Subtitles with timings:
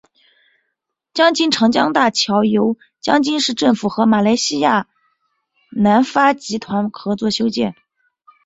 [1.13, 4.87] 江津长江大桥由江津市政府和马来西亚
[5.69, 7.75] 南发集团合作修建。